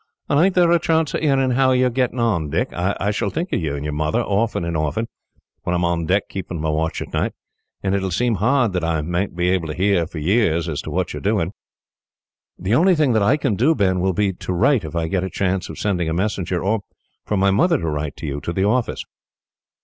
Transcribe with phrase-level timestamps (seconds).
[0.27, 2.69] "And ain't there a chance of hearing how you are getting on, Dick?
[2.73, 5.07] I shall think of you and your mother, often and often,
[5.61, 7.33] when I am on deck keeping my watch at night;
[7.83, 10.81] and it will seem hard that I mayn't be able to hear, for years, as
[10.81, 11.53] to what you are doing."
[12.57, 15.23] "The only thing that I can do, Ben, will be to write if I get
[15.23, 16.79] a chance of sending a messenger, or
[17.27, 19.05] for my mother to write to you, to the office."